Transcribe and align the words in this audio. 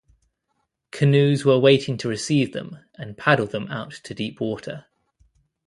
Canoes 0.89 1.45
were 1.45 1.59
waiting 1.59 1.95
to 1.97 2.09
receive 2.09 2.53
them 2.53 2.79
and 2.95 3.15
paddle 3.15 3.45
them 3.45 3.67
out 3.67 3.91
to 4.05 4.15
deep 4.15 4.39
water. 4.41 4.87